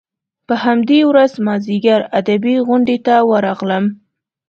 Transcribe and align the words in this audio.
په 0.47 0.55
همدې 0.65 0.99
ورځ 1.09 1.31
مازیګر 1.45 2.01
ادبي 2.19 2.55
غونډې 2.67 2.97
ته 3.05 3.15
ورغلم. 3.31 3.85